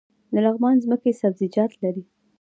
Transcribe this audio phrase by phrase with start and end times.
[0.33, 2.03] د لغمان ځمکې سبزیجات لري